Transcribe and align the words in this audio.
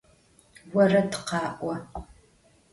Vored 0.71 1.19
kha'o! 1.27 1.71